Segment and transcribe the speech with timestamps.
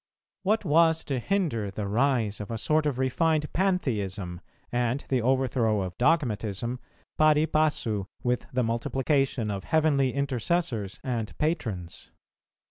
[0.41, 5.81] What was to hinder the rise of a sort of refined Pantheism, and the overthrow
[5.81, 6.79] of dogmatism
[7.19, 12.09] pari passu with the multiplication of heavenly intercessors and patrons?